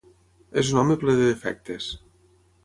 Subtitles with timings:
[0.61, 1.93] És un home ple de defectes.